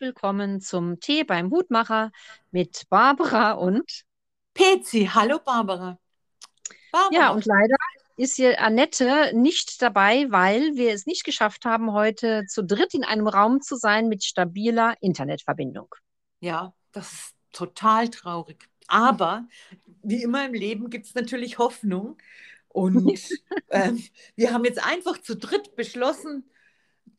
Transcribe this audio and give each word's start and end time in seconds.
willkommen 0.00 0.60
zum 0.60 0.98
Tee 0.98 1.22
beim 1.22 1.52
Hutmacher 1.52 2.10
mit 2.50 2.88
Barbara 2.88 3.52
und 3.52 4.04
Pezi. 4.52 5.08
Hallo 5.14 5.38
Barbara. 5.38 6.00
Barbara. 6.90 7.14
Ja, 7.14 7.30
und 7.30 7.46
leider 7.46 7.76
ist 8.16 8.34
hier 8.34 8.60
Annette 8.60 9.30
nicht 9.34 9.80
dabei, 9.80 10.26
weil 10.30 10.74
wir 10.74 10.92
es 10.92 11.06
nicht 11.06 11.22
geschafft 11.22 11.64
haben, 11.64 11.92
heute 11.92 12.44
zu 12.48 12.64
dritt 12.64 12.92
in 12.92 13.04
einem 13.04 13.28
Raum 13.28 13.60
zu 13.60 13.76
sein 13.76 14.08
mit 14.08 14.24
stabiler 14.24 14.96
Internetverbindung. 15.00 15.94
Ja, 16.40 16.74
das 16.90 17.12
ist 17.12 17.34
total 17.52 18.08
traurig. 18.08 18.68
Aber 18.88 19.46
wie 20.02 20.24
immer 20.24 20.44
im 20.44 20.54
Leben 20.54 20.90
gibt 20.90 21.06
es 21.06 21.14
natürlich 21.14 21.58
Hoffnung. 21.58 22.18
Und 22.66 23.16
äh, 23.68 23.92
wir 24.34 24.52
haben 24.52 24.64
jetzt 24.64 24.84
einfach 24.84 25.18
zu 25.18 25.36
dritt 25.36 25.76
beschlossen, 25.76 26.50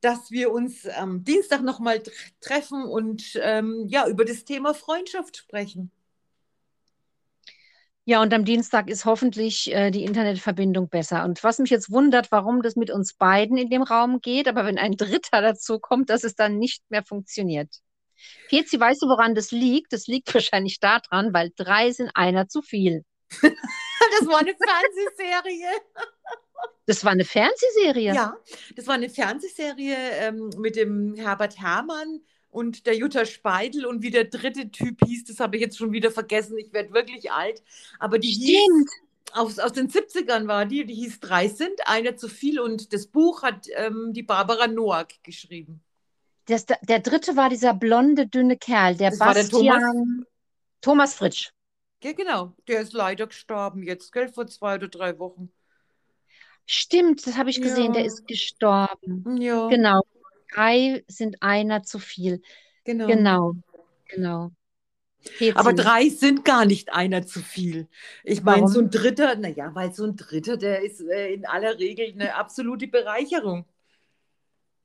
dass 0.00 0.30
wir 0.30 0.52
uns 0.52 0.86
am 0.86 1.24
Dienstag 1.24 1.62
nochmal 1.62 2.02
treffen 2.40 2.84
und 2.84 3.38
ähm, 3.42 3.86
ja, 3.88 4.08
über 4.08 4.24
das 4.24 4.44
Thema 4.44 4.74
Freundschaft 4.74 5.36
sprechen. 5.36 5.90
Ja, 8.04 8.22
und 8.22 8.32
am 8.32 8.46
Dienstag 8.46 8.88
ist 8.88 9.04
hoffentlich 9.04 9.70
äh, 9.70 9.90
die 9.90 10.02
Internetverbindung 10.02 10.88
besser. 10.88 11.24
Und 11.24 11.44
was 11.44 11.58
mich 11.58 11.68
jetzt 11.68 11.90
wundert, 11.90 12.32
warum 12.32 12.62
das 12.62 12.74
mit 12.74 12.90
uns 12.90 13.12
beiden 13.12 13.58
in 13.58 13.68
dem 13.68 13.82
Raum 13.82 14.22
geht, 14.22 14.48
aber 14.48 14.64
wenn 14.64 14.78
ein 14.78 14.96
Dritter 14.96 15.42
dazu 15.42 15.78
kommt, 15.78 16.08
dass 16.08 16.24
es 16.24 16.34
dann 16.34 16.56
nicht 16.56 16.82
mehr 16.88 17.04
funktioniert. 17.04 17.68
Pezi, 18.48 18.80
weißt 18.80 19.02
du, 19.02 19.08
woran 19.08 19.34
das 19.34 19.50
liegt? 19.50 19.92
Das 19.92 20.06
liegt 20.06 20.32
wahrscheinlich 20.32 20.80
daran, 20.80 21.34
weil 21.34 21.52
drei 21.54 21.92
sind 21.92 22.10
einer 22.14 22.48
zu 22.48 22.62
viel. 22.62 23.04
das 23.42 24.26
war 24.26 24.38
eine 24.38 24.54
Fernsehserie. 24.54 25.68
Das 26.88 27.04
war 27.04 27.12
eine 27.12 27.26
Fernsehserie? 27.26 28.14
Ja, 28.14 28.38
das 28.74 28.86
war 28.86 28.94
eine 28.94 29.10
Fernsehserie 29.10 29.94
ähm, 30.20 30.48
mit 30.56 30.74
dem 30.74 31.14
Herbert 31.16 31.60
Herrmann 31.60 32.22
und 32.48 32.86
der 32.86 32.96
Jutta 32.96 33.26
Speidel 33.26 33.84
und 33.84 34.02
wie 34.02 34.10
der 34.10 34.24
dritte 34.24 34.70
Typ 34.70 35.04
hieß, 35.04 35.26
das 35.26 35.38
habe 35.38 35.56
ich 35.56 35.62
jetzt 35.62 35.76
schon 35.76 35.92
wieder 35.92 36.10
vergessen. 36.10 36.56
Ich 36.56 36.72
werde 36.72 36.94
wirklich 36.94 37.30
alt. 37.30 37.62
Aber 37.98 38.18
die 38.18 38.32
Stimmt. 38.32 38.48
hieß, 38.48 39.34
aus, 39.34 39.58
aus 39.58 39.74
den 39.74 39.90
70ern 39.90 40.48
war 40.48 40.64
die, 40.64 40.86
die 40.86 40.94
hieß 40.94 41.20
Drei 41.20 41.48
sind, 41.48 41.86
einer 41.86 42.16
zu 42.16 42.26
viel 42.26 42.58
und 42.58 42.94
das 42.94 43.06
Buch 43.06 43.42
hat 43.42 43.66
ähm, 43.74 44.14
die 44.14 44.22
Barbara 44.22 44.66
Noack 44.66 45.22
geschrieben. 45.22 45.82
Das, 46.46 46.64
der 46.64 47.00
dritte 47.00 47.36
war 47.36 47.50
dieser 47.50 47.74
blonde, 47.74 48.26
dünne 48.26 48.56
Kerl, 48.56 48.96
der 48.96 49.10
das 49.10 49.18
Bastian 49.18 49.62
der 49.62 49.80
Thomas, 49.80 50.26
Thomas 50.80 51.14
Fritsch. 51.14 51.50
Ja, 52.02 52.12
genau. 52.12 52.54
Der 52.66 52.80
ist 52.80 52.94
leider 52.94 53.26
gestorben 53.26 53.82
jetzt, 53.82 54.10
gell, 54.10 54.28
vor 54.28 54.46
zwei 54.46 54.76
oder 54.76 54.88
drei 54.88 55.18
Wochen. 55.18 55.52
Stimmt, 56.70 57.26
das 57.26 57.38
habe 57.38 57.48
ich 57.48 57.62
gesehen, 57.62 57.86
ja. 57.86 57.92
der 57.92 58.04
ist 58.04 58.26
gestorben. 58.26 59.40
Ja. 59.40 59.68
Genau. 59.68 60.02
Drei 60.52 61.02
sind 61.08 61.42
einer 61.42 61.82
zu 61.82 61.98
viel. 61.98 62.42
Genau. 62.84 63.06
Genau. 63.06 63.54
Genau. 64.08 64.50
Aber 65.54 65.72
drei 65.72 66.10
sind 66.10 66.44
gar 66.44 66.66
nicht 66.66 66.92
einer 66.92 67.26
zu 67.26 67.40
viel. 67.40 67.88
Ich 68.22 68.42
meine, 68.42 68.68
so 68.68 68.80
ein 68.80 68.90
Dritter, 68.90 69.34
naja, 69.36 69.74
weil 69.74 69.94
so 69.94 70.04
ein 70.04 70.16
Dritter, 70.16 70.58
der 70.58 70.82
ist 70.82 71.00
äh, 71.00 71.32
in 71.32 71.46
aller 71.46 71.78
Regel 71.78 72.12
eine 72.12 72.34
absolute 72.34 72.86
Bereicherung. 72.86 73.64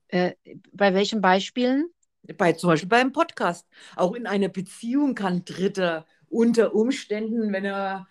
Äh, 0.08 0.32
bei 0.72 0.94
welchen 0.94 1.20
Beispielen? 1.20 1.90
Bei, 2.38 2.54
zum 2.54 2.68
Beispiel 2.70 2.88
beim 2.88 3.12
Podcast. 3.12 3.68
Auch 3.94 4.14
in 4.14 4.26
einer 4.26 4.48
Beziehung 4.48 5.14
kann 5.14 5.44
Dritter 5.44 6.06
unter 6.30 6.74
Umständen, 6.74 7.52
wenn 7.52 7.66
er 7.66 8.08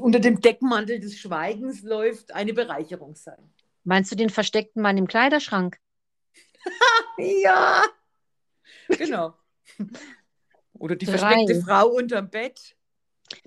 unter 0.00 0.20
dem 0.20 0.40
Deckmantel 0.40 1.00
des 1.00 1.18
Schweigens 1.18 1.82
läuft, 1.82 2.32
eine 2.32 2.52
Bereicherung 2.52 3.14
sein. 3.14 3.50
Meinst 3.84 4.10
du 4.10 4.16
den 4.16 4.30
versteckten 4.30 4.82
Mann 4.82 4.98
im 4.98 5.06
Kleiderschrank? 5.06 5.78
ja, 7.18 7.84
genau. 8.88 9.34
Oder 10.74 10.96
die 10.96 11.06
Drei. 11.06 11.18
versteckte 11.18 11.62
Frau 11.62 11.88
unterm 11.88 12.28
Bett. 12.28 12.76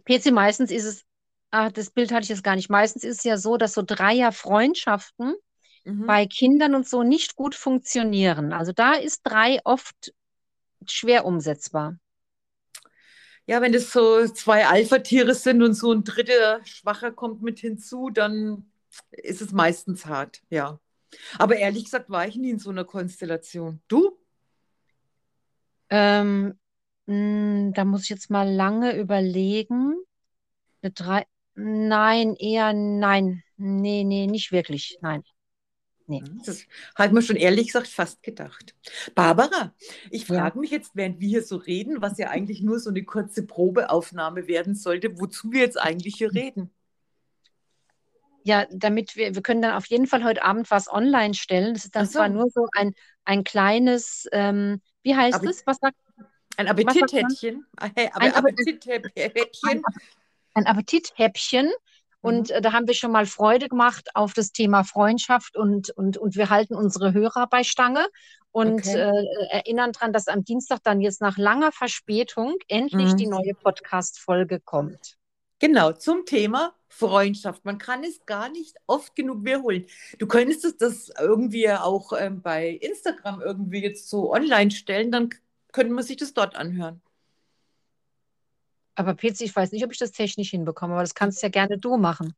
PC, 0.05 0.31
meistens 0.31 0.71
ist 0.71 0.85
es, 0.85 1.05
ach, 1.51 1.71
das 1.71 1.91
Bild 1.91 2.11
hatte 2.11 2.23
ich 2.23 2.29
jetzt 2.29 2.43
gar 2.43 2.55
nicht, 2.55 2.69
meistens 2.69 3.03
ist 3.03 3.19
es 3.19 3.23
ja 3.23 3.37
so, 3.37 3.57
dass 3.57 3.73
so 3.73 3.83
Dreier-Freundschaften 3.85 5.35
mhm. 5.83 6.05
bei 6.05 6.25
Kindern 6.25 6.75
und 6.75 6.87
so 6.87 7.03
nicht 7.03 7.35
gut 7.35 7.55
funktionieren. 7.55 8.53
Also 8.53 8.71
da 8.71 8.93
ist 8.93 9.21
drei 9.23 9.59
oft 9.63 10.13
schwer 10.87 11.25
umsetzbar. 11.25 11.97
Ja, 13.49 13.63
wenn 13.63 13.73
es 13.73 13.91
so 13.91 14.27
zwei 14.27 14.67
Alpha-Tiere 14.67 15.33
sind 15.33 15.63
und 15.63 15.73
so 15.73 15.91
ein 15.91 16.03
dritter 16.03 16.63
Schwacher 16.65 17.11
kommt 17.11 17.41
mit 17.41 17.57
hinzu, 17.57 18.11
dann 18.11 18.69
ist 19.09 19.41
es 19.41 19.51
meistens 19.51 20.05
hart, 20.05 20.43
ja. 20.51 20.79
Aber 21.39 21.55
ehrlich 21.55 21.85
gesagt 21.85 22.11
war 22.11 22.27
ich 22.27 22.35
nie 22.35 22.51
in 22.51 22.59
so 22.59 22.69
einer 22.69 22.85
Konstellation. 22.85 23.81
Du? 23.87 24.19
Ähm, 25.89 26.59
mh, 27.07 27.13
hm, 27.15 27.73
da 27.73 27.85
muss 27.85 28.03
ich 28.03 28.09
jetzt 28.09 28.29
mal 28.29 28.47
lange 28.47 28.95
überlegen. 28.95 29.95
Eine 30.83 30.91
drei, 30.91 31.25
nein, 31.55 32.35
eher 32.35 32.73
nein. 32.73 33.41
Nee, 33.57 34.03
nee, 34.03 34.27
nicht 34.27 34.51
wirklich. 34.51 34.99
Nein. 35.01 35.23
Nee. 36.09 36.23
Das 36.43 36.65
hat 36.95 37.13
man 37.13 37.21
schon 37.21 37.35
ehrlich 37.35 37.67
gesagt 37.67 37.87
fast 37.87 38.23
gedacht. 38.23 38.75
Barbara, 39.13 39.75
ich 40.09 40.25
frage 40.25 40.55
ja. 40.55 40.61
mich 40.61 40.71
jetzt, 40.71 40.95
während 40.95 41.19
wir 41.19 41.27
hier 41.29 41.43
so 41.43 41.55
reden, 41.57 42.01
was 42.01 42.17
ja 42.17 42.29
eigentlich 42.29 42.61
nur 42.61 42.79
so 42.79 42.89
eine 42.89 43.03
kurze 43.03 43.45
Probeaufnahme 43.45 44.47
werden 44.47 44.73
sollte, 44.73 45.19
wozu 45.19 45.51
wir 45.51 45.61
jetzt 45.61 45.79
eigentlich 45.79 46.15
hier 46.15 46.33
reden. 46.33 46.71
Ja, 48.43 48.65
damit 48.71 49.15
wir, 49.15 49.35
wir 49.35 49.41
können 49.43 49.61
dann 49.61 49.75
auf 49.75 49.85
jeden 49.85 50.07
Fall 50.07 50.23
heute 50.23 50.43
Abend 50.43 50.71
was 50.71 50.91
online 50.91 51.35
stellen. 51.35 51.75
Das 51.75 51.85
ist 51.85 51.95
dann 51.95 52.07
so. 52.07 52.13
zwar 52.13 52.29
nur 52.29 52.49
so 52.49 52.67
ein, 52.71 52.95
ein 53.23 53.43
kleines, 53.43 54.27
ähm, 54.31 54.81
wie 55.03 55.15
heißt 55.15 55.43
es? 55.43 55.67
Was 55.67 55.77
sagt 55.77 55.95
Ein 56.57 56.67
Appetithäppchen. 56.67 57.67
Ein, 57.77 57.91
Appetithäppchen. 58.33 59.83
Ein 60.55 60.65
Appetithäppchen. 60.65 61.69
Und 62.21 62.49
mhm. 62.49 62.55
äh, 62.55 62.61
da 62.61 62.73
haben 62.73 62.87
wir 62.87 62.93
schon 62.93 63.11
mal 63.11 63.25
Freude 63.25 63.69
gemacht 63.69 64.09
auf 64.13 64.33
das 64.33 64.51
Thema 64.51 64.83
Freundschaft 64.83 65.55
und, 65.55 65.89
und, 65.91 66.17
und 66.17 66.35
wir 66.35 66.49
halten 66.49 66.75
unsere 66.75 67.13
Hörer 67.13 67.47
bei 67.47 67.63
Stange 67.63 68.07
und 68.51 68.79
okay. 68.79 69.11
äh, 69.11 69.47
erinnern 69.51 69.91
daran, 69.91 70.13
dass 70.13 70.27
am 70.27 70.43
Dienstag 70.43 70.79
dann 70.83 71.01
jetzt 71.01 71.21
nach 71.21 71.37
langer 71.37 71.71
Verspätung 71.71 72.55
endlich 72.67 73.13
mhm. 73.13 73.17
die 73.17 73.27
neue 73.27 73.53
Podcast-Folge 73.53 74.59
kommt. 74.59 75.17
Genau, 75.59 75.91
zum 75.91 76.25
Thema 76.25 76.73
Freundschaft. 76.87 77.65
Man 77.65 77.77
kann 77.77 78.03
es 78.03 78.25
gar 78.25 78.49
nicht 78.49 78.75
oft 78.87 79.15
genug 79.15 79.45
wiederholen. 79.45 79.85
Du 80.17 80.25
könntest 80.25 80.81
das 80.81 81.11
irgendwie 81.19 81.69
auch 81.69 82.13
ähm, 82.17 82.41
bei 82.41 82.69
Instagram 82.69 83.41
irgendwie 83.41 83.83
jetzt 83.83 84.09
so 84.09 84.33
online 84.33 84.71
stellen, 84.71 85.11
dann 85.11 85.29
könnte 85.71 85.93
man 85.93 86.03
sich 86.03 86.17
das 86.17 86.33
dort 86.33 86.55
anhören. 86.55 87.01
Aber 88.99 89.15
PC, 89.15 89.45
ich 89.45 89.55
weiß 89.55 89.71
nicht, 89.71 89.85
ob 89.85 89.93
ich 89.93 89.97
das 89.97 90.11
technisch 90.11 90.49
hinbekomme, 90.49 90.91
aber 90.91 91.03
das 91.03 91.15
kannst 91.15 91.41
ja 91.41 91.47
gerne 91.47 91.77
du 91.77 91.95
machen. 91.95 92.33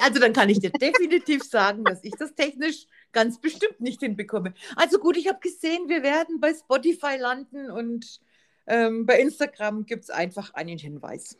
Also 0.00 0.20
dann 0.20 0.32
kann 0.32 0.48
ich 0.48 0.60
dir 0.60 0.70
definitiv 0.70 1.42
sagen, 1.42 1.82
dass 1.82 2.04
ich 2.04 2.12
das 2.16 2.36
technisch 2.36 2.86
ganz 3.10 3.40
bestimmt 3.40 3.80
nicht 3.80 3.98
hinbekomme. 3.98 4.54
Also 4.76 5.00
gut, 5.00 5.16
ich 5.16 5.26
habe 5.26 5.40
gesehen, 5.40 5.88
wir 5.88 6.04
werden 6.04 6.38
bei 6.38 6.54
Spotify 6.54 7.16
landen 7.18 7.68
und 7.72 8.20
ähm, 8.68 9.06
bei 9.06 9.18
Instagram 9.18 9.86
gibt 9.86 10.04
es 10.04 10.10
einfach 10.10 10.54
einen 10.54 10.78
Hinweis. 10.78 11.36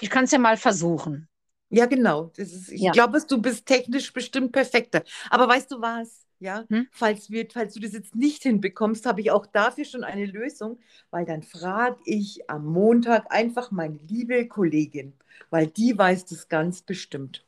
Ich 0.00 0.10
kann 0.10 0.24
es 0.24 0.32
ja 0.32 0.40
mal 0.40 0.56
versuchen. 0.56 1.28
Ja, 1.72 1.86
genau. 1.86 2.30
Ist, 2.36 2.70
ich 2.70 2.82
ja. 2.82 2.92
glaube, 2.92 3.18
du 3.26 3.40
bist 3.40 3.66
technisch 3.66 4.12
bestimmt 4.12 4.52
perfekter. 4.52 5.02
Aber 5.30 5.48
weißt 5.48 5.70
du 5.72 5.80
was? 5.80 6.26
Ja, 6.38 6.64
hm? 6.68 6.88
falls, 6.90 7.30
wir, 7.30 7.46
falls 7.50 7.74
du 7.74 7.80
das 7.80 7.92
jetzt 7.92 8.16
nicht 8.16 8.42
hinbekommst, 8.42 9.06
habe 9.06 9.20
ich 9.20 9.30
auch 9.30 9.46
dafür 9.46 9.84
schon 9.84 10.02
eine 10.02 10.26
Lösung, 10.26 10.80
weil 11.10 11.24
dann 11.24 11.44
frage 11.44 11.98
ich 12.04 12.50
am 12.50 12.66
Montag 12.66 13.30
einfach 13.30 13.70
meine 13.70 13.98
liebe 14.08 14.48
Kollegin, 14.48 15.12
weil 15.50 15.68
die 15.68 15.96
weiß 15.96 16.24
das 16.26 16.48
ganz 16.48 16.82
bestimmt. 16.82 17.44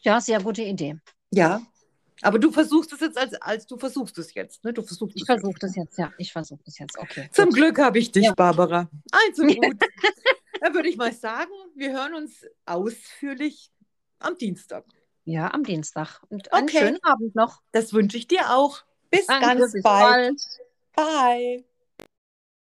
Ja, 0.00 0.18
sehr 0.20 0.42
gute 0.42 0.62
Idee. 0.62 0.96
Ja, 1.30 1.60
aber 2.22 2.38
du 2.38 2.50
versuchst 2.50 2.92
es 2.92 3.00
jetzt 3.00 3.18
als, 3.18 3.34
als 3.34 3.66
du 3.66 3.76
versuchst 3.76 4.18
es 4.18 4.34
jetzt, 4.34 4.64
ne? 4.64 4.72
Du 4.72 4.82
versuchst 4.82 5.16
ich 5.16 5.24
versuche 5.24 5.58
das 5.58 5.76
jetzt, 5.76 5.98
ja. 5.98 6.12
Ich 6.18 6.32
versuche 6.32 6.60
das 6.64 6.78
jetzt, 6.78 6.98
okay. 6.98 7.28
Zum 7.32 7.46
gut. 7.46 7.54
Glück 7.54 7.78
habe 7.78 7.98
ich 7.98 8.12
dich, 8.12 8.24
ja. 8.24 8.34
Barbara. 8.34 8.88
Also 9.12 9.42
gut. 9.46 9.76
Dann 10.60 10.74
würde 10.74 10.88
ich 10.88 10.96
mal 10.96 11.12
sagen, 11.12 11.52
wir 11.74 11.92
hören 11.92 12.14
uns 12.14 12.46
ausführlich 12.66 13.72
am 14.18 14.36
Dienstag. 14.36 14.84
Ja, 15.24 15.52
am 15.52 15.64
Dienstag. 15.64 16.22
Und 16.28 16.52
einen 16.52 16.68
okay. 16.68 16.78
schönen 16.78 17.02
Abend 17.02 17.34
noch. 17.34 17.62
Das 17.72 17.92
wünsche 17.92 18.16
ich 18.16 18.28
dir 18.28 18.50
auch. 18.50 18.82
Bis 19.10 19.26
Danke, 19.26 19.46
ganz 19.46 19.72
bis 19.72 19.82
bald. 19.82 20.36
bald. 20.94 21.64
Bye. 21.64 21.69